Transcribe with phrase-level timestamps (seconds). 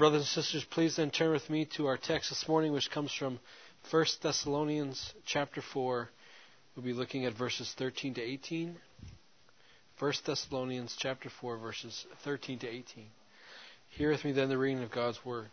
[0.00, 3.12] Brothers and sisters, please then turn with me to our text this morning, which comes
[3.12, 3.38] from
[3.90, 6.08] 1 Thessalonians chapter 4.
[6.74, 8.76] We'll be looking at verses 13 to 18.
[9.98, 13.04] 1 Thessalonians chapter 4, verses 13 to 18.
[13.90, 15.48] Hear with me then the reading of God's Word.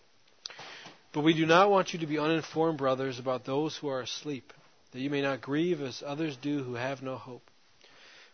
[1.11, 4.53] But we do not want you to be uninformed, brothers, about those who are asleep,
[4.93, 7.43] that you may not grieve as others do who have no hope.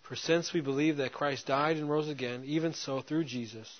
[0.04, 3.80] For since we believe that Christ died and rose again, even so through Jesus,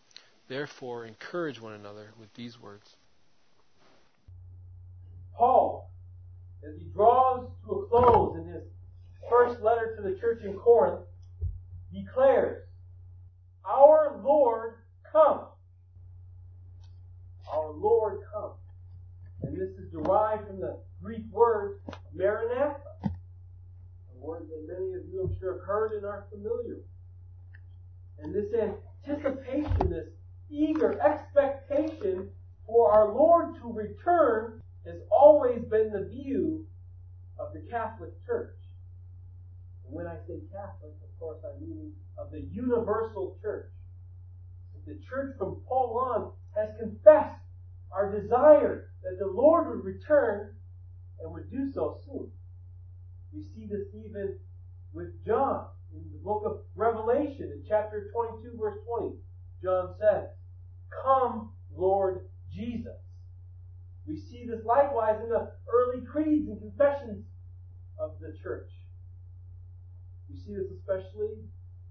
[0.51, 2.97] Therefore, encourage one another with these words.
[5.33, 5.89] Paul,
[6.67, 8.63] as he draws to a close in his
[9.29, 11.05] first letter to the church in Corinth,
[11.93, 12.65] declares,
[13.63, 14.73] Our Lord
[15.09, 15.45] come.
[17.49, 18.51] Our Lord come.
[19.43, 21.79] And this is derived from the Greek word
[22.13, 23.09] maranatha, a
[24.19, 26.85] word that many of you I'm sure have heard and are familiar with.
[28.19, 30.07] And this anticipation, this
[30.51, 32.29] eager expectation
[32.65, 36.65] for our Lord to return has always been the view
[37.39, 38.55] of the Catholic Church.
[39.85, 43.71] And when I say Catholic, of course, I mean of the universal church.
[44.87, 47.39] The church from Paul on has confessed
[47.91, 50.55] our desire that the Lord would return
[51.19, 52.31] and would do so soon.
[53.31, 54.37] We see this even
[54.91, 59.15] with John in the book of Revelation in chapter 22 verse 20.
[59.63, 60.29] John says,
[61.03, 62.99] Come, Lord Jesus.
[64.07, 67.25] We see this likewise in the early creeds and confessions
[67.99, 68.69] of the church.
[70.29, 71.37] We see this especially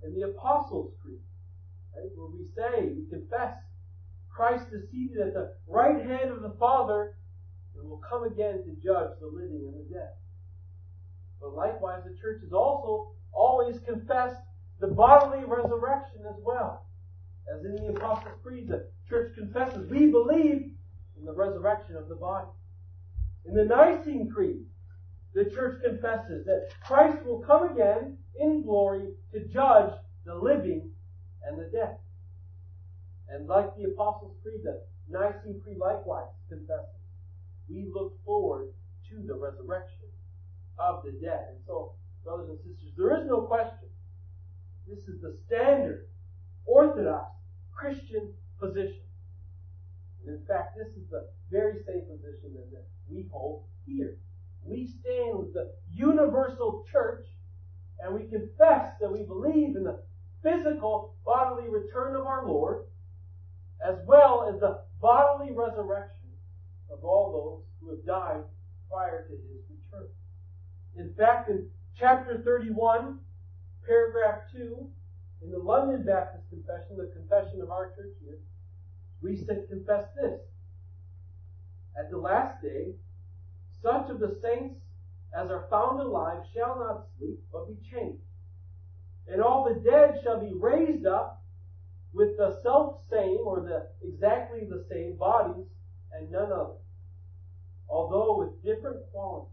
[0.02, 1.20] in the Apostles' Creed,
[1.96, 2.10] right?
[2.14, 3.56] where we say, we confess,
[4.28, 7.14] Christ is seated at the right hand of the Father
[7.76, 10.12] and will come again to judge the living and the dead.
[11.40, 14.40] But likewise, the church has also always confessed
[14.80, 16.86] the bodily resurrection as well.
[17.52, 20.72] As in the Apostles' Creed, the church confesses, we believe
[21.18, 22.48] in the resurrection of the body.
[23.44, 24.64] In the Nicene Creed,
[25.34, 29.92] the church confesses that Christ will come again in glory to judge
[30.24, 30.90] the living
[31.44, 31.98] and the dead.
[33.28, 36.86] And like the Apostles' Creed, the Nicene Creed likewise confesses,
[37.68, 38.68] we look forward
[39.08, 40.08] to the resurrection
[40.78, 41.46] of the dead.
[41.50, 41.92] And so,
[42.24, 43.88] brothers and sisters, there is no question.
[44.88, 46.06] This is the standard,
[46.70, 47.32] orthodox
[47.74, 49.02] Christian position.
[50.24, 54.18] And in fact, this is the very same position that we hold here.
[54.62, 57.26] We stand with the universal church
[57.98, 60.00] and we confess that we believe in the
[60.42, 62.84] physical bodily return of our Lord
[63.86, 66.28] as well as the bodily resurrection
[66.92, 68.44] of all those who have died
[68.90, 70.08] prior to his return.
[70.96, 73.18] In fact, in chapter 31,
[73.86, 74.88] paragraph 2,
[75.42, 78.38] in the London Baptist Confession, the confession of our church here,
[79.22, 80.40] we said, confess this.
[81.98, 82.94] At the last day,
[83.82, 84.80] such of the saints
[85.36, 88.22] as are found alive shall not sleep, but be changed.
[89.28, 91.42] And all the dead shall be raised up
[92.12, 95.66] with the self same or the exactly the same bodies
[96.12, 96.78] and none other.
[97.88, 99.52] Although with different qualities,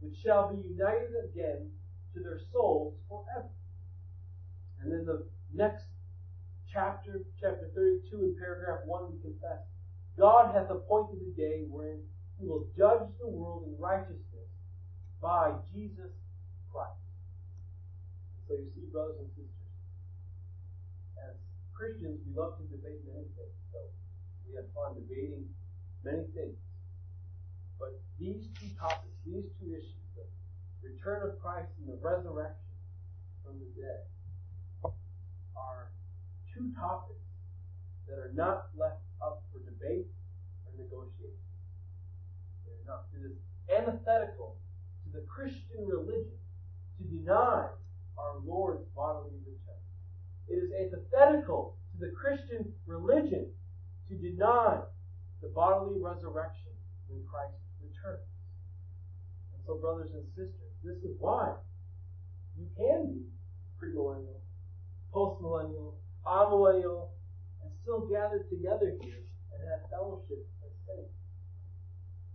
[0.00, 1.70] which shall be united again
[2.14, 3.48] to their souls forever.
[4.86, 5.82] And then the next
[6.70, 9.66] chapter, chapter 32, in paragraph 1, we confess
[10.14, 11.98] God hath appointed a day wherein
[12.38, 14.46] he will judge the world in righteousness
[15.18, 16.14] by Jesus
[16.70, 17.02] Christ.
[18.46, 19.74] So you see, brothers and sisters,
[21.18, 21.34] as
[21.74, 23.58] Christians, we love to debate many things.
[23.74, 23.82] So
[24.46, 25.50] we have fun debating
[26.06, 26.54] many things.
[27.82, 30.30] But these two topics, these two issues, the
[30.94, 32.70] return of Christ and the resurrection
[33.42, 34.06] from the dead,
[35.56, 35.90] are
[36.52, 37.24] two topics
[38.08, 40.06] that are not left up for debate
[40.64, 41.50] or negotiation.
[42.64, 43.08] They're not.
[43.16, 43.36] It is
[43.72, 44.56] antithetical
[45.04, 46.38] to the Christian religion
[46.98, 47.68] to deny
[48.16, 49.82] our Lord's bodily return.
[50.48, 53.50] It is antithetical to the Christian religion
[54.08, 54.80] to deny
[55.42, 56.72] the bodily resurrection
[57.08, 58.24] when Christ returns.
[59.54, 61.52] And so, brothers and sisters, this is why
[62.56, 63.22] you can be
[63.82, 64.40] premillennial,
[65.16, 65.96] postmillennial,
[66.28, 67.08] amillennial,
[67.64, 71.16] and still gathered together here and have fellowship as saints.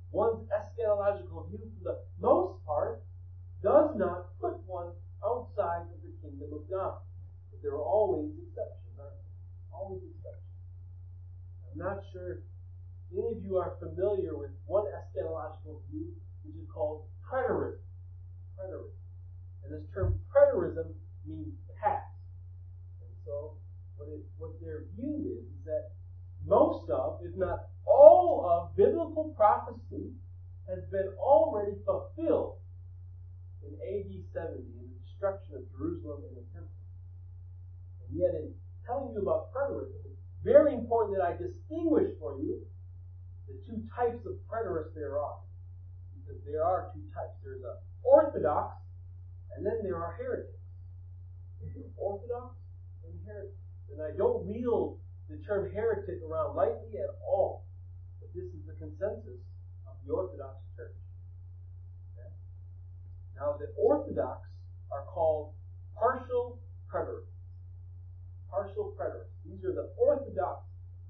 [0.09, 3.03] One's eschatological view, for the most part,
[3.61, 4.89] does not put one
[5.21, 6.97] outside of the kingdom of God.
[7.51, 9.77] But there are always exceptions, aren't there?
[9.77, 10.57] Always exceptions.
[11.69, 12.41] I'm not sure if
[13.13, 16.09] any of you are familiar with one eschatological view,
[16.43, 17.77] which is called preterism.
[18.57, 18.97] Preterism.
[19.63, 20.97] And this term preterism
[21.27, 22.10] means past.
[23.25, 23.57] So
[23.97, 25.91] what, it, what their view is, is that
[26.45, 30.11] most of, if not all of, biblical prophecy
[30.67, 32.57] has been already fulfilled
[33.61, 36.81] in AD 70 in the destruction of Jerusalem and the temple.
[38.07, 38.53] And yet, in
[38.85, 42.65] telling you about preterism, it's very important that I distinguish for you
[43.47, 45.37] the two types of preterists there are.
[46.17, 47.35] Because there are two types.
[47.43, 48.81] There's a orthodox,
[49.55, 50.57] and then there are heretics.
[51.97, 52.55] Orthodox
[53.27, 53.49] and.
[53.91, 57.67] And I don't wield the term heretic around lightly at all.
[58.19, 59.43] But this is the consensus
[59.83, 60.95] of the Orthodox Church.
[62.15, 62.31] Okay?
[63.35, 64.47] Now, the Orthodox
[64.91, 65.53] are called
[65.99, 67.35] partial preterists.
[68.49, 69.35] Partial preterists.
[69.43, 70.63] These are the Orthodox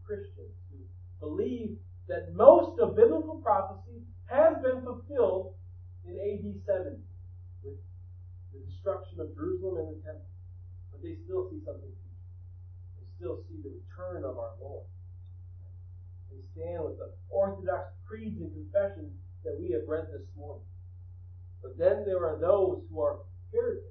[0.06, 0.82] Christians who
[1.20, 5.54] believe that most of biblical prophecy has been fulfilled
[6.06, 6.98] in AD 70
[7.64, 7.78] with
[8.54, 10.30] the destruction of Jerusalem and the temple.
[10.92, 11.92] But they still see something
[13.22, 14.86] still see the return of our Lord.
[16.32, 19.14] They stand with the Orthodox creeds and confessions
[19.46, 20.66] that we have read this morning.
[21.62, 23.20] But then there are those who are
[23.54, 23.86] heretics.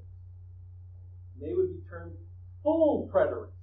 [1.40, 2.16] They would be termed
[2.64, 3.54] full preterists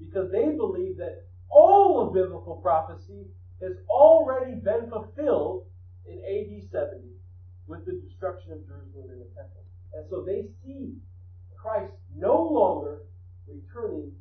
[0.00, 3.26] because they believe that all of biblical prophecy
[3.60, 5.66] has already been fulfilled
[6.08, 7.04] in AD 70
[7.66, 9.62] with the destruction of Jerusalem and the temple.
[9.92, 10.96] And so they see
[11.54, 13.02] Christ no longer
[13.46, 14.12] returning.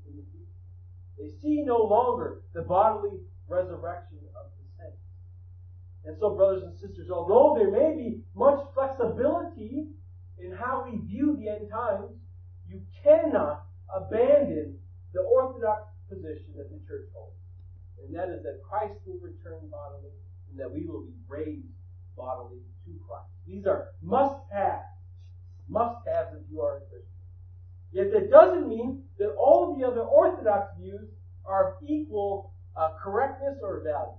[1.21, 4.97] They see no longer the bodily resurrection of the saints.
[6.03, 9.85] And so, brothers and sisters, although there may be much flexibility
[10.39, 12.18] in how we view the end times,
[12.68, 14.79] you cannot abandon
[15.13, 17.38] the orthodox position that the church holds.
[18.03, 20.09] And that is that Christ will return bodily
[20.50, 21.69] and that we will be raised
[22.17, 23.29] bodily to Christ.
[23.45, 24.89] These are must-haves.
[25.69, 27.11] Must-haves if you are a Christian.
[27.91, 31.09] Yet that doesn't mean that all of the other orthodox views
[31.45, 34.15] are of equal uh, correctness or value.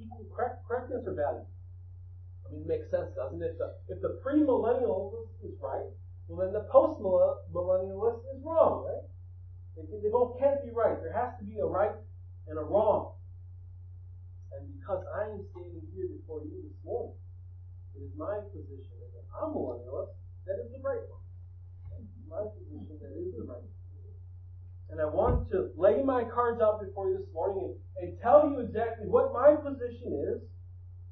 [0.00, 1.44] Equal correct, correctness or value.
[2.46, 3.52] I mean, it makes sense, doesn't it?
[3.52, 5.84] If the, if the premillennialist is right,
[6.26, 9.04] well then the postmillennialist is wrong, right?
[9.76, 10.96] They, they both can't be right.
[11.02, 11.92] There has to be a right
[12.48, 13.12] and a wrong.
[14.56, 17.14] And because I am standing here before you this morning,
[17.94, 20.16] it is my position as an amillennialist
[20.46, 21.19] that is the right one.
[22.30, 23.58] My position that is the right.
[24.90, 28.48] And I want to lay my cards out before you this morning and, and tell
[28.48, 30.40] you exactly what my position is,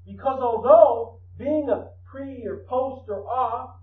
[0.06, 3.76] because although being a pre or post or off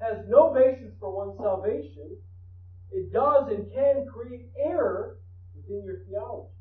[0.00, 2.16] has no basis for one's salvation,
[2.92, 5.18] it does and can create error
[5.56, 6.52] within your theology.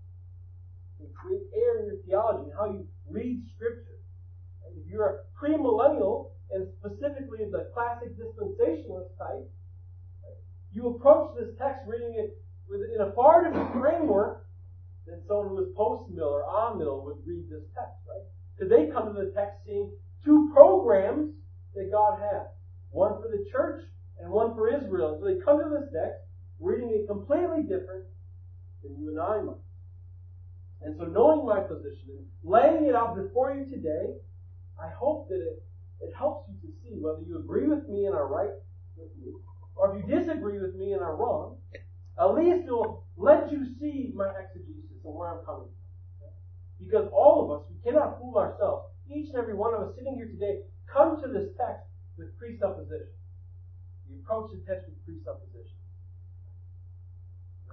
[1.00, 4.00] It create error in your theology and how you read Scripture.
[4.66, 9.52] And if you're a premillennial, and specifically the classic dispensationalist type,
[10.74, 12.38] you approach this text reading it
[12.70, 14.46] in a far different framework
[15.06, 18.28] than someone who is post-mill or on-mill would read this text, right?
[18.54, 19.92] Because they come to the text seeing
[20.26, 21.32] two programs
[21.76, 22.48] that God has.
[22.92, 23.84] One for the church
[24.20, 25.18] and one for Israel.
[25.20, 26.20] So they come to this text
[26.60, 28.06] reading it completely different
[28.84, 29.64] than you and I might.
[30.82, 34.18] And so knowing my position and laying it out before you today,
[34.78, 35.64] I hope that it,
[36.02, 38.54] it helps you to see whether you agree with me and are right
[38.96, 39.34] with me,
[39.78, 41.58] or if you disagree with me and are wrong,
[42.20, 46.30] at least it will let you see my exegesis and where I'm coming from.
[46.86, 48.90] Because all of us, we cannot fool ourselves.
[49.10, 51.86] Each and every one of us sitting here today come to this text
[52.18, 53.14] with presupposition.
[54.10, 55.78] We approach the text with presupposition.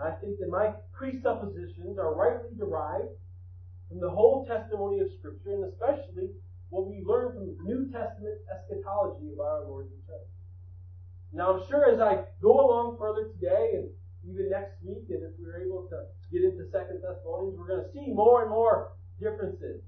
[0.03, 3.15] I think that my presuppositions are rightly derived
[3.89, 6.31] from the whole testimony of Scripture, and especially
[6.71, 10.04] what we learn from the New Testament eschatology of our Lord return.
[11.35, 13.91] Now, I'm sure as I go along further today and
[14.23, 17.93] even next week, and if we're able to get into Second Thessalonians, we're going to
[17.93, 19.83] see more and more differences.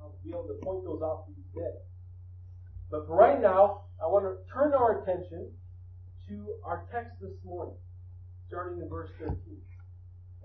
[0.00, 1.74] I'll be able to point those out for you today.
[2.88, 5.50] But for right now, I want to turn our attention
[6.28, 7.74] to our text this morning,
[8.46, 9.36] starting in verse 13.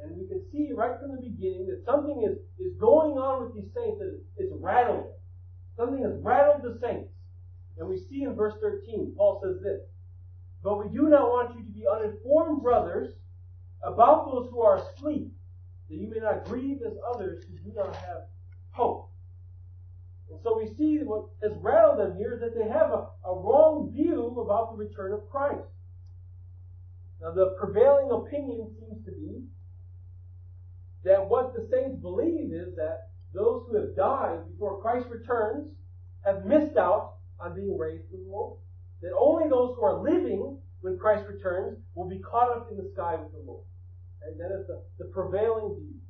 [0.02, 3.54] And we can see right from the beginning that something is, is going on with
[3.54, 5.06] these saints that is rattling.
[5.78, 7.14] Something has rattled the saints.
[7.78, 9.82] And we see in verse 13, Paul says this,
[10.66, 13.14] But we do not want you to be uninformed, brothers,
[13.84, 15.32] about those who are asleep,
[15.88, 18.24] that you may not grieve as others who do not have
[18.72, 19.12] hope.
[20.32, 23.40] And so we see what has rattled them here is that they have a, a
[23.40, 25.70] wrong view about the return of Christ.
[27.22, 29.44] Now the prevailing opinion seems to be
[31.04, 35.68] that what the saints believe is that those who have died before Christ returns
[36.26, 38.58] have missed out on being raised to the Lord.
[39.06, 42.90] That only those who are living when Christ returns will be caught up in the
[42.98, 43.62] sky with the Lord.
[44.26, 46.02] And that is the, the prevailing view.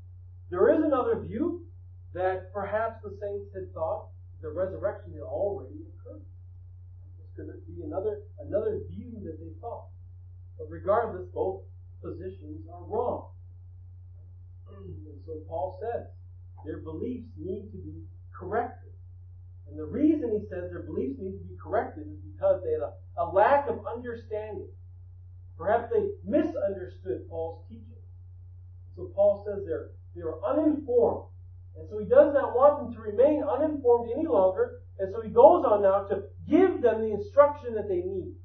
[0.49, 1.67] There is another view
[2.13, 6.23] that perhaps the saints had thought the resurrection had already occurred.
[7.19, 9.91] This could be another, another view that they thought.
[10.57, 11.63] But regardless, both
[12.01, 13.27] positions are wrong.
[14.71, 16.07] And so Paul says
[16.63, 18.84] their beliefs need to be corrected.
[19.67, 22.81] And the reason he says their beliefs need to be corrected is because they had
[22.81, 24.67] a, a lack of understanding.
[25.57, 28.03] Perhaps they misunderstood Paul's teaching.
[28.95, 31.27] So Paul says they're, they are uninformed.
[31.77, 34.81] And so he does not want them to remain uninformed any longer.
[34.99, 38.35] And so he goes on now to give them the instruction that they need.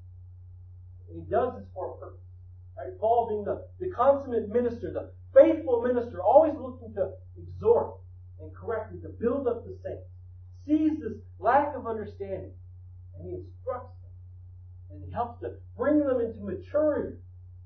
[1.09, 2.27] And he does this for a purpose.
[2.77, 2.99] Right?
[2.99, 7.95] Paul being the, the consummate minister, the faithful minister, always looking to exhort
[8.41, 10.10] and correct and to build up the saints,
[10.71, 12.55] sees this lack of understanding
[13.19, 14.15] and he instructs them
[14.91, 17.17] and he helps to bring them into maturity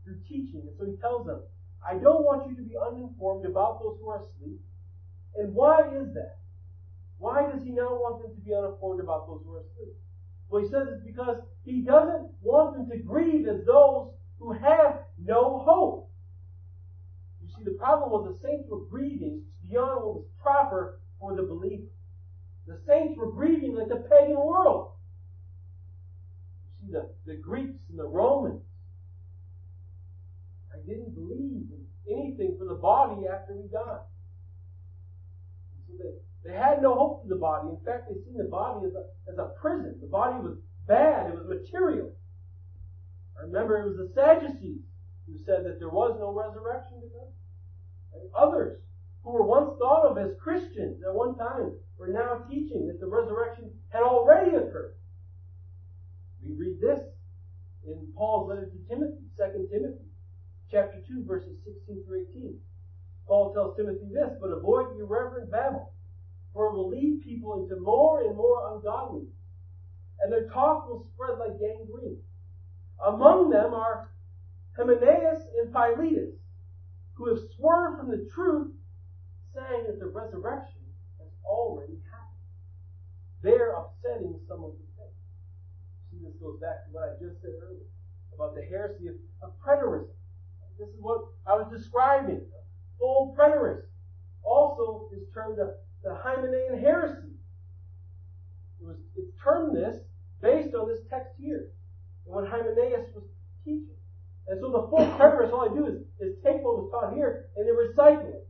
[0.04, 0.62] through teaching.
[0.64, 1.40] And so he tells them,
[1.84, 4.60] I don't want you to be uninformed about those who are asleep.
[5.36, 6.38] And why is that?
[7.18, 9.94] Why does he not want them to be uninformed about those who are asleep?
[10.48, 15.00] Well, he says it's because he doesn't want them to grieve as those who have
[15.22, 16.10] no hope.
[17.42, 21.42] You see, the problem was the saints were grieving beyond what was proper for the
[21.42, 21.93] believer.
[22.66, 24.92] The saints were grieving like the pagan world.
[26.82, 28.62] You see, the, the Greeks and the Romans,
[30.72, 34.00] I didn't believe in anything for the body after we died.
[35.88, 37.68] So they, they had no hope for the body.
[37.68, 39.96] In fact, they seen the body as a, as a prison.
[40.00, 40.56] The body was
[40.88, 41.30] bad.
[41.30, 42.12] It was material.
[43.38, 44.80] I remember it was the Sadducees
[45.26, 48.18] who said that there was no resurrection to.
[48.18, 48.78] And others
[49.24, 53.06] who were once thought of as Christians at one time were now teaching that the
[53.06, 54.94] resurrection had already occurred.
[56.44, 57.00] We read this
[57.86, 60.04] in Paul's letter to Timothy, 2 Timothy,
[60.70, 62.58] chapter 2, verses 16 through 18.
[63.26, 65.94] Paul tells Timothy this, but avoid irreverent babble,
[66.52, 69.32] for it will lead people into more and more ungodliness,
[70.20, 72.18] and their talk will spread like gangrene.
[73.04, 74.10] Among them are
[74.76, 76.34] Hymenaeus and Philetus,
[77.14, 78.72] who have swerved from the truth,
[79.54, 80.82] saying that the resurrection
[81.18, 82.44] has already happened.
[83.42, 85.18] They're upsetting some of the faith.
[86.10, 87.86] See, this goes back to what I just said earlier
[88.34, 90.10] about the heresy of, of preterism.
[90.78, 92.42] This is what I was describing.
[92.98, 93.86] Full preterist
[94.42, 97.30] also is termed the, the Hymenaean heresy.
[98.80, 99.96] It was it's termed this
[100.42, 101.70] based on this text here
[102.26, 103.24] and what Hymenaeus was
[103.64, 103.96] teaching.
[104.48, 107.46] And so the full preterists, all they do is, is take what was taught here
[107.56, 108.48] and they recycle it.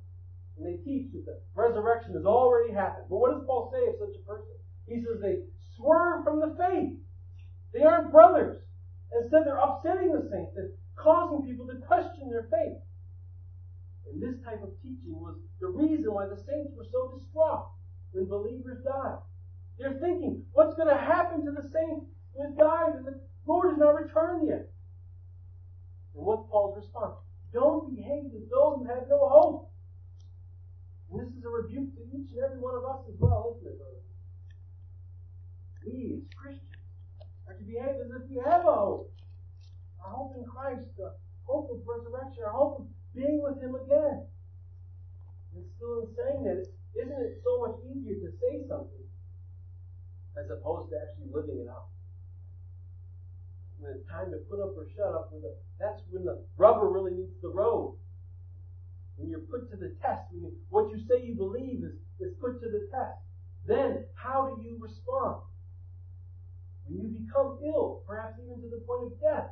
[0.56, 3.06] And they teach that the resurrection has already happened.
[3.10, 4.54] But what does Paul say of such a person?
[4.86, 5.42] He says they
[5.76, 6.94] swerve from the faith.
[7.72, 8.62] They aren't brothers.
[9.10, 12.78] Instead, they're upsetting the saints and causing people to question their faith.
[14.10, 17.66] And this type of teaching was the reason why the saints were so distraught
[18.12, 19.18] when believers died.
[19.78, 22.06] They're thinking, what's going to happen to the saints
[22.36, 24.70] who died and the Lord has not returned yet?
[26.14, 27.16] And what's Paul's response?
[27.52, 29.70] Don't behave as though you have no hope.
[31.14, 33.78] This is a rebuke to each and every one of us as well, isn't it,
[33.78, 34.02] brother?
[35.86, 36.82] We, as Christians,
[37.46, 39.14] are to behave as if we have a hope.
[40.02, 40.90] Our hope in Christ,
[41.46, 44.26] hope of resurrection, our hope of being with Him again.
[45.54, 46.66] And still in saying that,
[46.98, 49.06] isn't it so much easier to say something
[50.34, 51.94] as opposed to actually living it out?
[53.78, 55.30] When it's time to put up or shut up,
[55.78, 58.02] that's when the rubber really meets the road.
[59.16, 60.22] When you're put to the test,
[60.70, 63.18] what you say you believe is, is put to the test.
[63.66, 65.42] Then, how do you respond?
[66.86, 69.50] When you become ill, perhaps even to the point of death,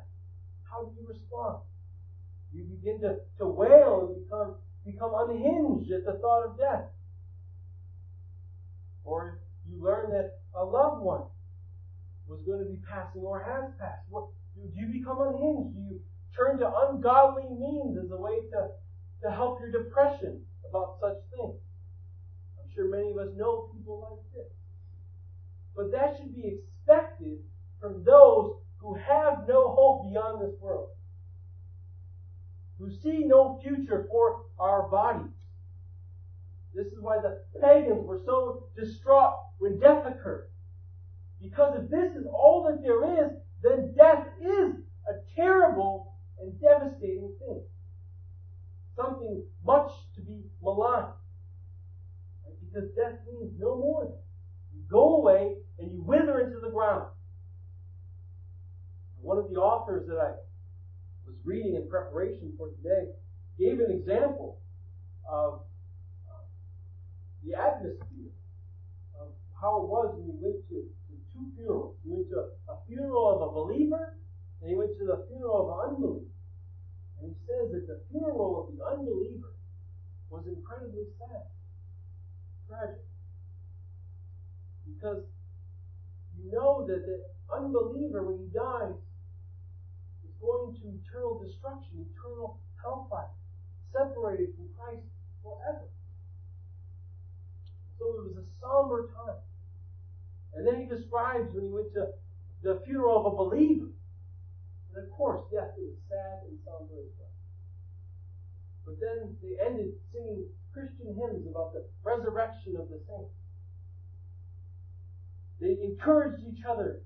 [0.69, 1.63] how do you respond?
[2.53, 4.55] You begin to, to wail and become,
[4.85, 6.85] become unhinged at the thought of death.
[9.03, 11.23] Or you learn that a loved one
[12.27, 14.05] was going to be passing or has passed.
[14.09, 15.75] What, do you become unhinged?
[15.75, 16.01] Do you
[16.37, 18.69] turn to ungodly means as a way to,
[19.23, 21.59] to help your depression about such things?
[22.59, 24.51] I'm sure many of us know people like this.
[25.75, 27.39] But that should be expected
[27.79, 30.89] from those who have no hope beyond this world,
[32.77, 35.31] who see no future for our bodies,
[36.73, 40.49] This is why the pagans were so distraught when death occurred.
[41.41, 44.75] Because if this is all that there is, then death is
[45.07, 47.63] a terrible and devastating thing.
[48.95, 51.13] Something much to be maligned.
[52.45, 52.55] Right?
[52.61, 54.13] Because death means no more
[54.73, 57.07] you go away and you wither into the ground.
[59.21, 60.31] One of the authors that I
[61.25, 63.13] was reading in preparation for today
[63.57, 64.59] gave an example
[65.29, 65.61] of
[66.27, 66.43] uh,
[67.45, 68.33] the atmosphere
[69.19, 70.83] of how it was when you went to,
[71.33, 71.95] two funerals.
[72.05, 74.17] You went to a, funeral of a believer
[74.61, 76.29] and he went to the funeral of an unbeliever.
[77.21, 78.72] And he says that the funeral of
[79.03, 79.53] unbeliever
[80.29, 81.47] was incredibly sad,
[82.67, 83.05] tragic.
[84.87, 85.23] Because
[86.37, 88.97] you know that the unbeliever, when he dies,
[90.23, 93.31] is going to eternal destruction, eternal hellfire,
[93.91, 95.05] separated from Christ
[95.43, 95.87] forever.
[97.99, 99.43] So it was a somber time.
[100.55, 102.13] And then he describes when he went to
[102.63, 103.91] the funeral of a believer.
[104.95, 106.93] And of course, yes, it was sad and somber.
[108.85, 113.33] But then they ended singing Christian hymns about the resurrection of the saints.
[115.61, 117.01] They encouraged each other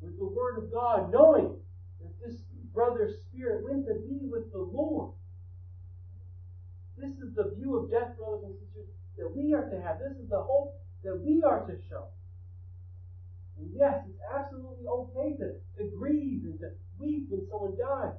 [0.00, 1.56] with the Word of God, knowing
[2.00, 2.36] that this
[2.74, 5.12] brother's spirit went to be with the Lord.
[6.98, 9.98] This is the view of death, brothers and sisters, that we are to have.
[9.98, 12.08] This is the hope that we are to show.
[13.58, 18.16] And yes, it's absolutely okay to, to grieve and to weep when someone dies.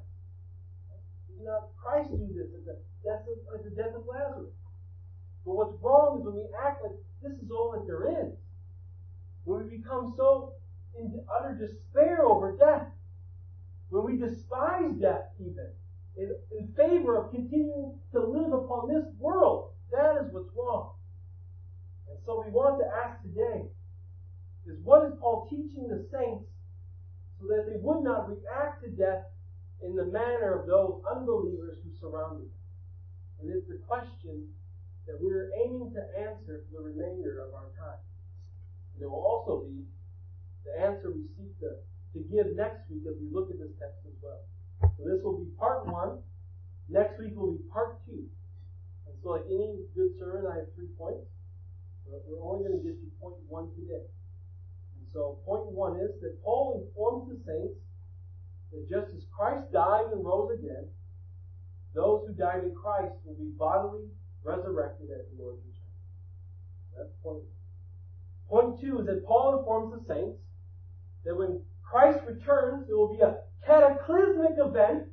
[1.43, 4.51] Not Christ do this the death of, at death of Lazarus?
[5.45, 8.33] But what's wrong is when we act like this is all that there is.
[9.45, 10.53] When we become so
[10.99, 12.87] in utter despair over death.
[13.89, 15.69] When we despise death even.
[16.17, 19.71] In, in favor of continuing to live upon this world.
[19.91, 20.91] That is what's wrong.
[22.09, 23.69] And so we want to ask today
[24.67, 26.45] is what is Paul teaching the saints
[27.39, 29.23] so that they would not react to death
[29.83, 32.63] in the manner of those unbelievers who surrounded them?
[33.41, 34.49] And it's the question
[35.05, 38.01] that we're aiming to answer for the remainder of our time.
[38.95, 39.85] And it will also be
[40.65, 41.77] the answer we seek to,
[42.13, 44.41] to give next week as we look at this text as well.
[44.97, 46.19] So this will be part one.
[46.89, 48.25] Next week will be part two.
[49.05, 51.29] And so like any good sermon, I have three points.
[52.09, 54.07] But we're only going to get to point one today.
[54.97, 57.79] And so point one is that Paul informs the saints
[58.71, 60.85] that just as Christ died and rose again,
[61.95, 64.05] those who died in Christ will be bodily
[64.43, 65.87] resurrected at the Lord's return.
[66.97, 67.57] That's point one.
[68.49, 70.39] Point two is that Paul informs the saints
[71.25, 75.07] that when Christ returns, there will be a cataclysmic event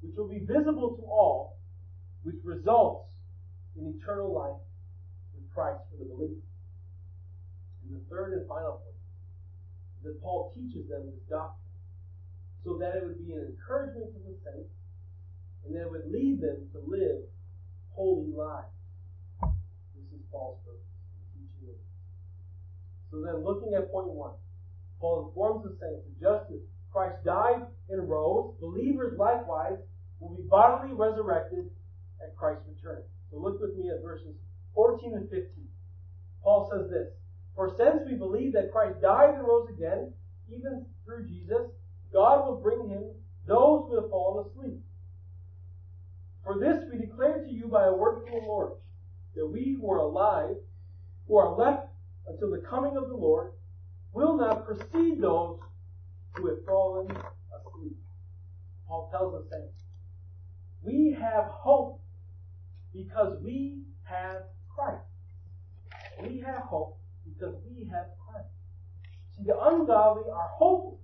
[0.00, 1.58] which will be visible to all,
[2.22, 3.06] which results
[3.76, 4.60] in eternal life
[5.36, 6.40] in Christ for the believer.
[7.84, 8.96] And the third and final point
[9.98, 11.61] is that Paul teaches them this doctrine
[12.64, 14.74] so that it would be an encouragement to the saints
[15.64, 17.22] and that it would lead them to live
[17.94, 18.66] holy lives.
[19.42, 20.82] This is Paul's purpose.
[23.12, 24.32] So then, looking at point one,
[24.98, 29.76] Paul informs the saints that just as Christ died and rose, believers likewise
[30.18, 31.68] will be bodily resurrected
[32.22, 33.02] at Christ's return.
[33.30, 34.34] So look with me at verses
[34.74, 35.44] 14 and 15.
[36.42, 37.08] Paul says this,
[37.54, 40.12] for since we believe that Christ died and rose again,
[40.48, 41.68] even through Jesus,
[42.12, 43.04] God will bring him
[43.46, 44.80] those who have fallen asleep.
[46.44, 48.72] For this we declare to you by a word from the Lord,
[49.34, 50.56] that we who are alive,
[51.26, 51.88] who are left
[52.26, 53.52] until the coming of the Lord,
[54.12, 55.58] will not precede those
[56.34, 57.96] who have fallen asleep.
[58.86, 59.70] Paul tells us that
[60.82, 62.00] we have hope
[62.92, 64.42] because we have
[64.74, 65.04] Christ.
[66.22, 68.48] We have hope because we have Christ.
[69.36, 71.01] See, the ungodly are hopeless.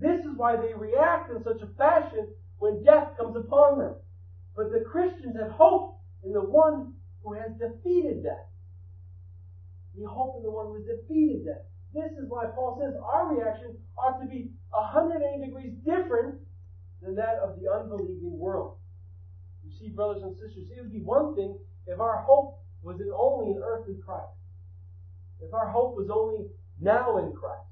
[0.00, 3.94] This is why they react in such a fashion when death comes upon them.
[4.56, 8.46] But the Christians have hope in the one who has defeated death.
[9.96, 11.66] We hope in the one who has defeated death.
[11.94, 16.36] This is why Paul says our reaction ought to be 180 degrees different
[17.02, 18.76] than that of the unbelieving world.
[19.64, 23.10] You see, brothers and sisters, it would be one thing if our hope was in
[23.14, 24.36] only an earthly Christ.
[25.40, 26.46] If our hope was only
[26.80, 27.67] now in Christ.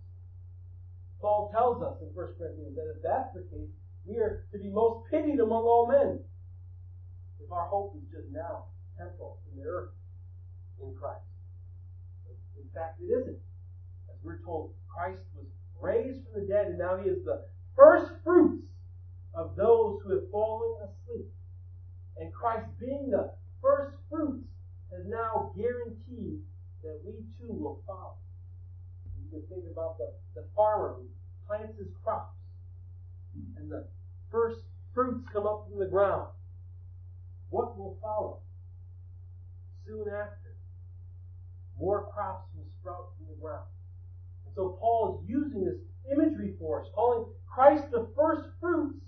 [1.20, 3.70] Paul tells us in 1 Corinthians that if that's the case,
[4.04, 6.20] we are to be most pitied among all men.
[7.40, 8.66] If our hope is just now,
[8.98, 9.90] temporal, in the earth,
[10.82, 11.24] in Christ.
[12.56, 13.38] In fact, it isn't.
[14.08, 15.46] As we're told, Christ was
[15.80, 18.66] raised from the dead, and now he is the first fruits
[19.34, 21.26] of those who have fallen asleep.
[22.18, 24.48] And Christ being the first fruits
[24.92, 26.40] has now guaranteed
[26.82, 28.16] that we too will follow.
[29.26, 31.06] You can think about the, the farmer who
[31.46, 32.36] plants his crops
[33.56, 33.86] and the
[34.30, 34.60] first
[34.94, 36.28] fruits come up from the ground.
[37.50, 38.38] What will follow?
[39.86, 40.54] Soon after,
[41.78, 43.66] more crops will sprout from the ground.
[44.46, 45.78] And so Paul is using this
[46.10, 49.02] imagery for us, calling Christ the first fruits,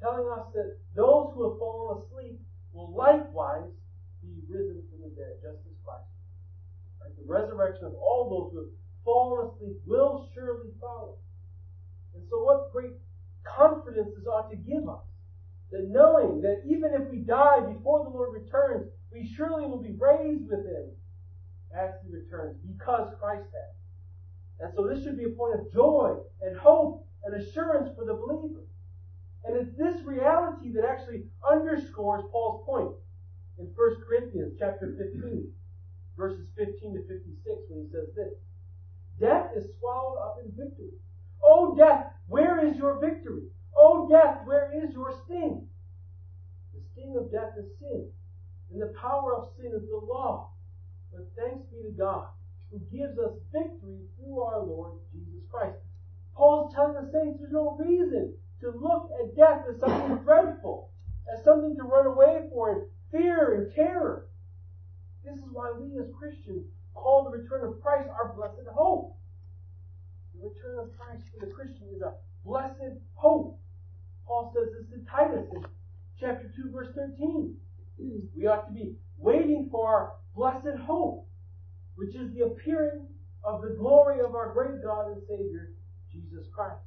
[0.00, 2.40] telling us that those who have fallen asleep
[2.72, 3.72] will likewise
[4.22, 6.04] be risen from the dead, just as Christ.
[7.00, 7.15] Right?
[7.15, 8.72] The resurrection of all those who have
[9.04, 11.16] fallen asleep will surely follow.
[12.14, 12.92] And so what great
[13.44, 15.04] confidence this ought to give us.
[15.72, 19.96] That knowing that even if we die before the Lord returns, we surely will be
[19.98, 20.90] raised with Him
[21.76, 23.74] as He returns because Christ has.
[24.60, 28.14] And so this should be a point of joy and hope and assurance for the
[28.14, 28.64] believer.
[29.44, 32.94] And it's this reality that actually underscores Paul's point
[33.58, 35.52] in 1 Corinthians chapter 15,
[36.16, 38.34] verses 15 to 56, when he says this.
[39.20, 40.92] Death is swallowed up in victory.
[41.42, 43.44] O death, where is your victory?
[43.76, 45.66] O death, where is your sting?
[46.74, 48.08] The sting of death is sin,
[48.72, 50.50] and the power of sin is the law.
[51.12, 52.28] But thanks be to God,
[52.70, 55.78] who gives us victory through our Lord Jesus Christ.
[56.34, 60.90] Paul's telling the saints there's no reason to look at death as something dreadful,
[61.32, 64.26] as something to run away for in fear and terror.
[65.26, 69.16] This is why we as Christians call the return of Christ our blessed hope.
[70.34, 73.58] The return of Christ for the Christian is a blessed hope.
[74.24, 75.64] Paul says this to Titus in
[76.20, 77.56] chapter 2, verse 13.
[77.98, 81.26] We ought to be waiting for our blessed hope,
[81.96, 83.06] which is the appearing
[83.42, 85.72] of the glory of our great God and Savior,
[86.12, 86.82] Jesus Christ.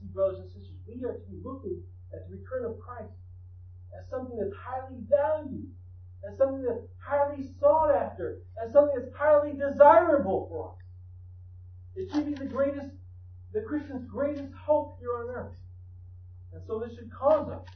[0.00, 3.12] See, brothers and sisters, we are to be looking at the return of Christ
[3.98, 5.66] as something that's highly valued,
[6.26, 10.78] as something that's highly sought after, as something that's highly desirable for us.
[11.96, 12.88] It should be the greatest,
[13.52, 15.56] the Christian's greatest hope here on earth.
[16.52, 17.66] And so this should cause us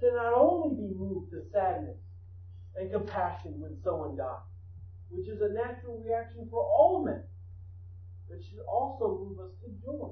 [0.00, 1.96] to not only be moved to sadness
[2.76, 4.46] and compassion when someone dies,
[5.10, 7.22] which is a natural reaction for all men,
[8.28, 10.10] but should also move us to joy,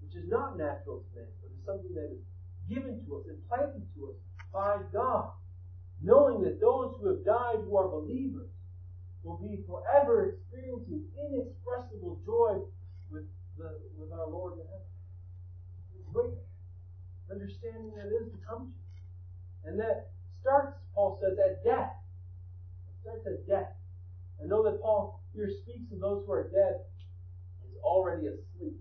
[0.00, 2.24] which is not natural to men, but is something that is
[2.68, 4.16] given to us, implanted to us
[4.52, 5.30] by God,
[6.02, 8.48] knowing that those who have died who are believers
[9.22, 12.60] will be forever experiencing inexpressible joy
[13.10, 13.24] with
[13.58, 14.88] the with our Lord in heaven.
[16.12, 16.34] Great
[17.30, 19.68] understanding that is to come to.
[19.68, 20.10] And that
[20.40, 21.92] starts, Paul says, at death.
[22.88, 23.76] It starts at death.
[24.42, 26.80] I know that Paul here speaks of those who are dead
[27.68, 28.80] is already asleep.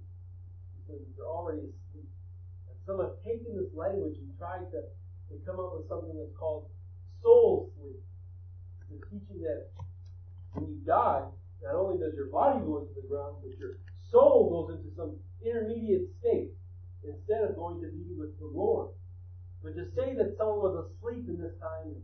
[0.88, 2.10] He they're already asleep.
[2.71, 4.79] And some have taken this language and tried to,
[5.29, 6.71] to come up with something that's called
[7.21, 7.99] soul sleep.
[8.89, 9.67] The teaching that
[10.53, 11.23] when you die,
[11.63, 13.77] not only does your body go into the ground, but your
[14.12, 16.51] soul goes into some intermediate state
[17.03, 18.89] instead of going to be with the Lord.
[19.63, 21.95] But to say that someone was asleep in this time,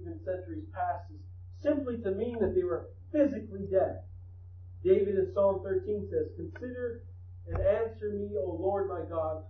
[0.00, 1.20] even centuries past, is
[1.62, 4.00] simply to mean that they were physically dead.
[4.84, 7.02] David in Psalm 13 says, Consider
[7.48, 9.44] and answer me, O Lord my God.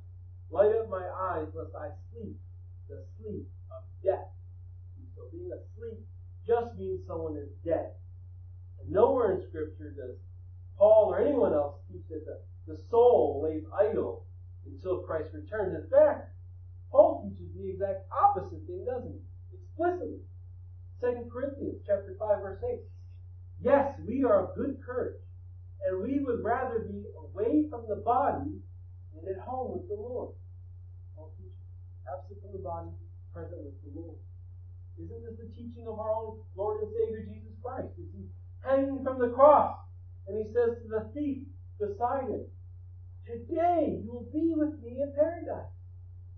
[0.51, 2.37] Light up my eyes lest I sleep
[2.89, 4.31] the sleep of death.
[5.37, 6.01] Being asleep
[6.47, 7.93] just means someone is dead.
[8.89, 10.17] Nowhere in Scripture does
[10.79, 12.39] Paul or anyone else teach that the,
[12.73, 14.25] the soul lays idle
[14.65, 15.75] until Christ returns.
[15.75, 16.33] In fact,
[16.91, 19.21] Paul teaches the exact opposite thing, doesn't he?
[19.53, 20.21] Explicitly.
[21.01, 22.81] 2 Corinthians chapter 5, verse 8.
[23.61, 25.21] Yes, we are of good courage,
[25.87, 28.61] and we would rather be away from the body
[29.13, 30.33] than at home with the Lord.
[31.17, 31.53] Paul teaches,
[32.09, 32.91] absent from the body,
[33.33, 34.17] present with the Lord.
[34.97, 37.93] Isn't this the teaching of our own Lord and Savior Jesus Christ?
[38.01, 38.25] Is he
[38.67, 39.79] hanging from the cross.
[40.27, 41.47] And he says to the thief
[41.79, 42.47] beside him,
[43.27, 45.71] Today you will be with me in paradise.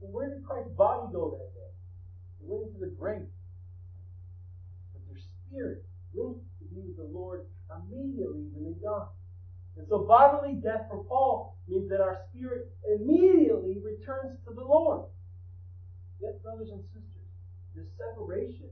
[0.00, 1.72] Where did Christ's body go that day?
[2.40, 3.28] It went into the grave.
[4.92, 9.12] But their spirit went to be with the Lord immediately when they died.
[9.76, 15.06] And so bodily death for Paul means that our spirit immediately returns to the Lord.
[16.20, 17.07] Yet, brothers and sisters,
[17.78, 18.70] this separation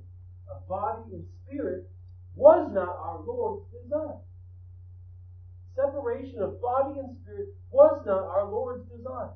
[0.50, 1.88] of body and spirit
[2.34, 4.18] was not our Lord's design.
[5.74, 9.30] Separation of body and spirit was not our Lord's design.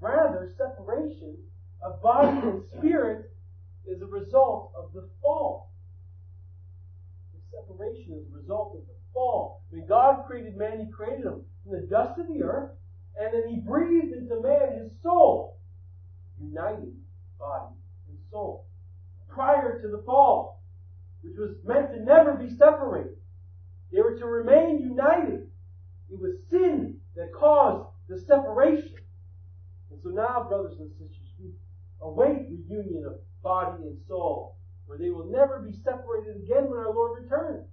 [0.00, 1.36] Rather, separation
[1.82, 3.32] of body and spirit
[3.86, 5.72] is a result of the fall.
[7.34, 9.62] The separation is a result of the fall.
[9.70, 12.70] When God created man, He created him from the dust of the earth,
[13.18, 15.58] and then He breathed into man His soul,
[16.40, 16.94] uniting
[17.38, 17.74] body
[18.08, 18.69] and soul.
[19.32, 20.62] Prior to the fall,
[21.22, 23.16] which was meant to never be separated.
[23.92, 25.48] They were to remain united.
[26.10, 28.96] It was sin that caused the separation.
[29.90, 31.50] And so now, brothers and sisters, we
[32.00, 36.92] await reunion of body and soul, where they will never be separated again when our
[36.92, 37.66] Lord returns.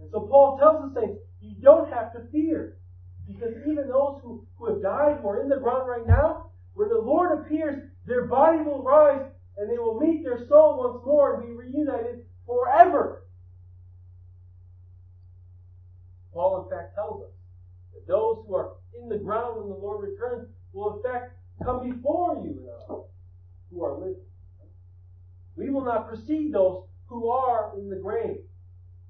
[0.00, 2.78] And so Paul tells the saints, you don't have to fear.
[3.26, 6.88] Because even those who, who have died, who are in the ground right now, when
[6.88, 9.22] the Lord appears, their body will rise
[9.56, 13.24] and they will meet their soul once more and be reunited forever.
[16.32, 17.30] Paul, in fact, tells us
[17.92, 21.88] that those who are in the ground when the Lord returns will, in fact, come
[21.88, 22.94] before you and I
[23.70, 24.16] who are living.
[25.56, 28.38] We will not precede those who are in the grave.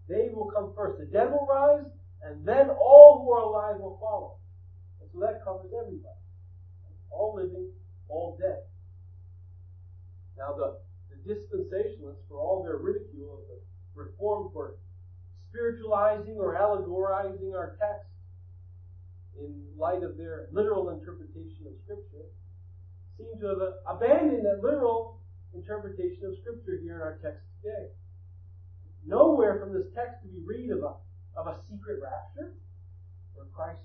[0.08, 0.98] They will come first.
[0.98, 1.86] The dead will rise,
[2.22, 4.38] and then all who are alive will follow.
[5.00, 6.18] And so that covers everybody.
[7.10, 7.70] All living,
[8.08, 8.58] all dead.
[10.42, 10.82] Now the,
[11.14, 13.58] the dispensationalists, for all their ridicule of the
[13.94, 14.74] reform for
[15.48, 18.10] spiritualizing or allegorizing our text
[19.38, 22.26] in light of their literal interpretation of Scripture,
[23.16, 25.20] seem to have abandoned that literal
[25.54, 27.94] interpretation of Scripture here in our text today.
[29.06, 30.94] Nowhere from this text do we read of a,
[31.38, 32.54] of a secret rapture,
[33.34, 33.82] where Christ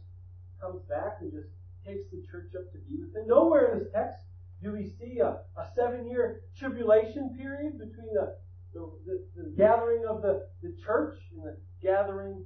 [0.59, 1.53] comes back and just
[1.85, 3.27] takes the church up to be with him.
[3.27, 4.26] Nowhere in this text
[4.63, 8.35] do we see a, a seven year tribulation period between the,
[8.73, 12.43] the, the, the gathering of the, the church and the gathering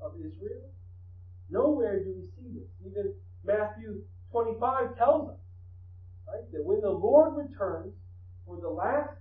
[0.00, 0.68] of Israel.
[1.50, 2.68] Nowhere do we see this.
[2.84, 5.38] Even Matthew 25 tells us
[6.26, 7.94] right, that when the Lord returns
[8.46, 9.14] for the last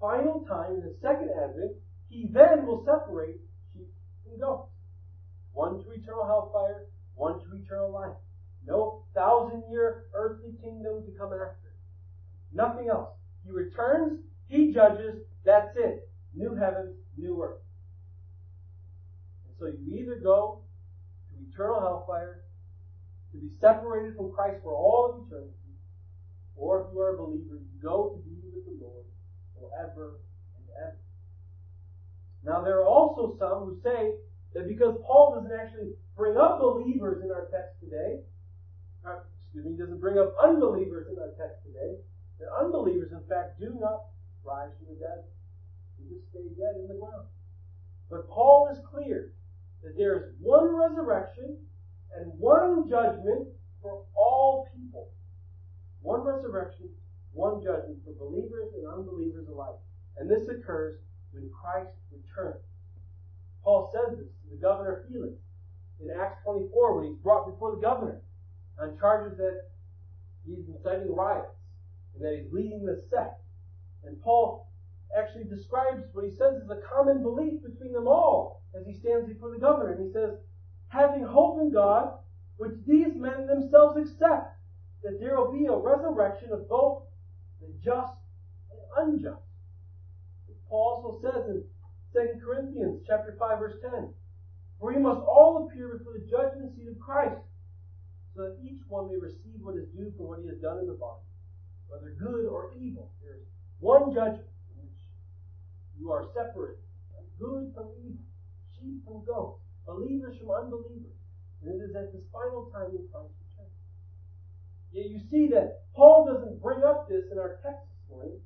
[0.00, 1.72] final time in the second advent,
[2.08, 3.40] he then will separate
[3.72, 3.88] sheep
[4.30, 4.70] and goats.
[5.52, 8.16] One to eternal hellfire, one to eternal life.
[8.66, 11.74] No thousand year earthly kingdom to come after.
[12.52, 13.10] Nothing else.
[13.44, 16.08] He returns, he judges, that's it.
[16.34, 17.60] New heavens, new earth.
[19.46, 20.62] And so you either go
[21.30, 22.42] to eternal hellfire,
[23.32, 25.54] to be separated from Christ for all of eternity,
[26.56, 29.06] or if you are a believer, you go to be with the Lord
[29.54, 30.20] forever
[30.56, 30.98] and ever.
[32.44, 34.14] Now there are also some who say
[34.54, 38.20] that because Paul doesn't actually bring up believers in our text today,
[39.06, 41.96] uh, excuse me, doesn't bring up unbelievers in our text today,
[42.40, 44.08] that unbelievers in fact do not
[44.44, 45.28] rise from the dead.
[46.00, 47.28] They just stay dead in the ground.
[48.08, 49.32] But Paul is clear
[49.84, 51.56] that there is one resurrection
[52.16, 53.48] and one judgment
[53.82, 55.12] for all people.
[56.02, 56.88] One resurrection,
[57.32, 59.78] one judgment for believers and unbelievers alike.
[60.16, 60.98] And this occurs
[61.32, 62.64] when Christ returns.
[63.62, 65.36] Paul says this to the governor Felix
[66.00, 68.22] in Acts 24 when he's brought before the governor
[68.80, 69.68] on charges that
[70.46, 71.59] he's inciting riots
[72.14, 73.40] and that he's leading the sect.
[74.04, 74.68] And Paul
[75.16, 79.26] actually describes what he says is a common belief between them all as he stands
[79.26, 79.92] before the governor.
[79.92, 80.38] And he says,
[80.88, 82.18] having hope in God,
[82.56, 84.56] which these men themselves accept,
[85.02, 87.02] that there will be a resurrection of both
[87.60, 88.12] the just
[88.70, 89.42] and unjust.
[90.70, 91.64] Paul also says in
[92.14, 94.14] 2 Corinthians chapter 5 verse 10,
[94.78, 97.42] For we must all appear before the judgment seat of Christ,
[98.34, 100.86] so that each one may receive what is due for what he has done in
[100.86, 101.26] the body,
[101.90, 103.10] whether good or evil.
[103.22, 103.46] There is
[103.82, 105.02] one judgment in which
[105.98, 106.80] you are separated,
[107.38, 108.24] good from evil,
[108.78, 111.18] sheep from goats, believers from unbelievers.
[111.60, 113.76] And it is at this final time that Christ returns.
[114.92, 118.40] Yet you see that Paul doesn't bring up this in our text this morning.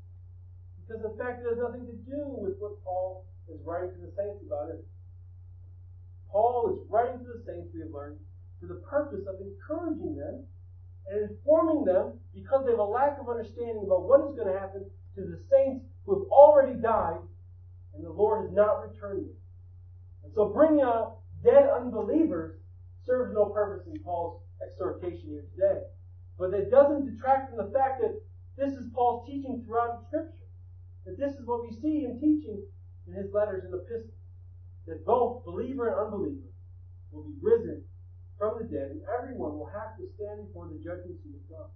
[0.80, 4.12] Because in fact it has nothing to do with what Paul is writing to the
[4.16, 4.83] saints about it.
[6.30, 8.18] Paul is writing to the saints, we have learned,
[8.59, 10.42] for the purpose of encouraging them
[11.09, 14.59] and informing them because they have a lack of understanding about what is going to
[14.59, 17.21] happen to the saints who have already died
[17.95, 19.37] and the Lord has not returned them.
[20.25, 22.57] And so bringing out dead unbelievers
[23.07, 25.83] serves no purpose in Paul's exhortation here today.
[26.38, 28.19] But it doesn't detract from the fact that
[28.57, 30.49] this is Paul's teaching throughout the scripture.
[31.07, 32.64] That this is what we see in teaching
[33.07, 34.19] in his letters and epistles.
[34.87, 36.49] That both believer and unbeliever
[37.12, 37.85] will be risen
[38.38, 41.70] from the dead and everyone will have to stand before the judgment seat of God.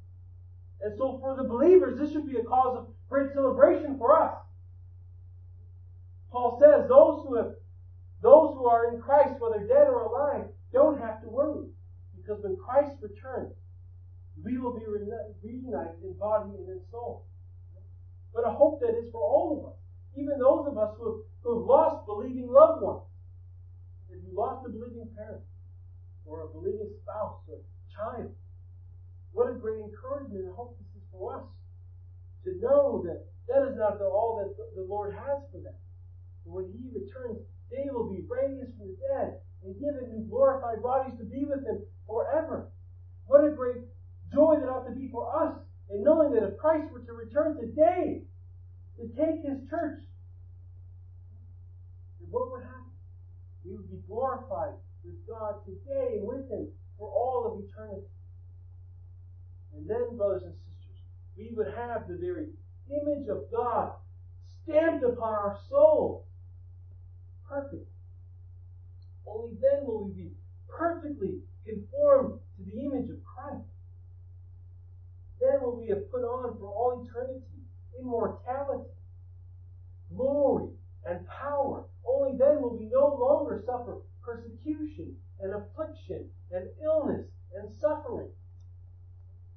[0.81, 4.35] And so for the believers, this should be a cause of great celebration for us.
[6.31, 7.55] Paul says those who have,
[8.23, 11.69] those who are in Christ, whether dead or alive, don't have to worry.
[12.17, 13.55] Because when Christ returns,
[14.45, 17.25] we will be reunited in body and in soul
[18.39, 19.79] but a hope that is for all of us.
[20.15, 23.03] Even those of us who have, who have lost believing loved ones.
[24.11, 25.43] If you lost a believing parent,
[26.29, 28.31] or a believing spouse, or child,
[29.33, 31.49] what a great encouragement and hope this is for us.
[32.45, 35.75] To know that that is not all that the Lord has for them.
[36.45, 40.83] And when he returns, they will be raised from the dead and given new glorified
[40.83, 42.71] bodies to be with him forever.
[43.27, 43.85] What a great
[44.33, 45.59] joy that ought to be for us
[45.91, 48.23] in knowing that if Christ were to return today
[48.97, 50.01] to take his church,
[52.21, 52.93] then what would happen?
[53.65, 54.75] We would be glorified
[55.09, 56.69] with God today with him
[56.99, 58.07] for all of eternity.
[59.75, 61.01] And then, brothers and sisters,
[61.37, 62.49] we would have the very
[62.91, 63.93] image of God
[64.63, 66.27] stamped upon our soul.
[67.49, 67.89] Perfect.
[69.27, 70.31] Only then will we be
[70.69, 73.65] perfectly conformed to the image of Christ.
[75.41, 77.43] Then will we have put on for all eternity
[78.01, 78.91] immortality,
[80.15, 80.69] glory,
[81.05, 81.85] and power.
[82.07, 87.25] Only then will we no longer suffer persecution and affliction and illness
[87.57, 88.29] and suffering.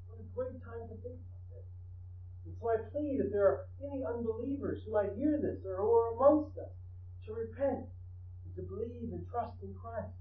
[0.08, 1.68] What a great time to think about this.
[2.46, 5.92] And so I plead if there are any unbelievers who might hear this or who
[5.92, 6.72] are amongst us
[7.26, 7.84] to repent
[8.46, 10.16] and to believe and trust in Christ.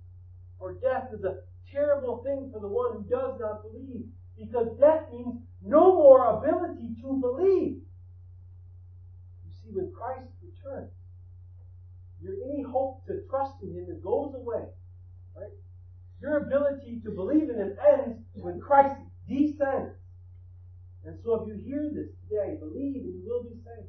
[0.58, 4.04] For death is a terrible thing for the one who does not believe,
[4.36, 7.78] because death means no more ability to believe.
[9.46, 10.90] You see, when Christ returns,
[12.22, 14.64] your any hope to trust in Him it goes away.
[15.36, 15.52] Right?
[16.20, 19.96] Your ability to believe in Him ends when Christ descends.
[21.04, 23.88] And so if you hear this today, believe and you will be saved.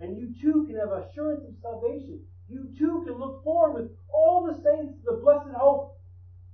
[0.00, 2.20] And you too can have assurance of salvation.
[2.48, 5.96] You too can look forward with all the saints to the blessed hope,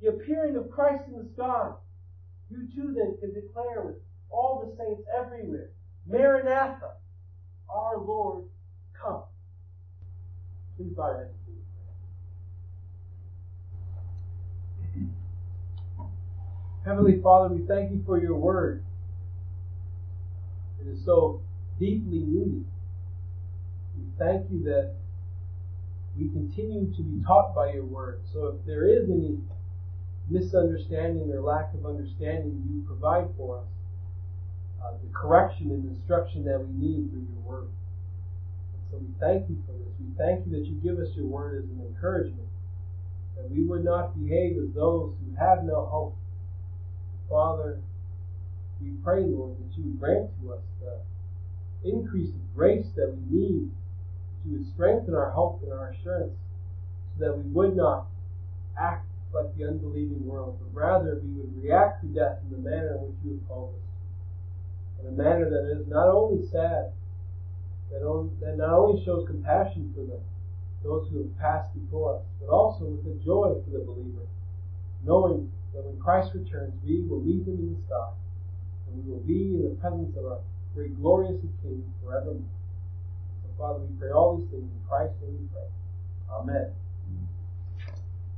[0.03, 1.71] the appearing of Christ in the sky.
[2.51, 3.97] You too then can declare with
[4.31, 5.71] all the saints everywhere,
[6.07, 6.93] Maranatha,
[7.69, 8.45] our Lord,
[9.01, 9.23] come.
[10.79, 10.95] Please.
[16.85, 18.85] Heavenly Father, we thank you for your word.
[20.81, 21.43] It is so
[21.81, 22.65] deeply needed.
[23.97, 24.95] We thank you that
[26.17, 28.21] we continue to be taught by your word.
[28.33, 29.39] So if there is any
[30.31, 33.67] misunderstanding or lack of understanding, you provide for us
[34.83, 37.69] uh, the correction and instruction that we need through your word.
[38.91, 39.93] So we thank you for this.
[40.01, 42.49] We thank you that you give us your word as an encouragement,
[43.37, 46.17] that we would not behave as those who have no hope.
[47.29, 47.81] Father,
[48.81, 53.39] we pray, Lord, that you would grant to us the increase of grace that we
[53.39, 56.37] need, that you would strengthen our hope and our assurance,
[57.19, 58.07] so that we would not
[58.81, 62.97] act like the unbelieving world, but rather we would react to death in the manner
[62.97, 63.89] in which you have called us
[65.01, 66.93] in a manner that is not only sad,
[67.91, 70.05] that, only, that not only shows compassion for
[70.85, 74.27] those who have passed before us, but also with the joy for the believer,
[75.05, 78.11] knowing that when Christ returns, we will meet him in the sky,
[78.87, 80.41] and we will be in the presence of our
[80.75, 82.43] great glorious King forevermore.
[83.43, 85.69] So, Father, we pray all these things in Christ's name we pray.
[86.31, 86.73] Amen.